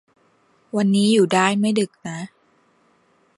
[0.75, 2.19] วันนี้อยู่ได้ไม่ดึกนะ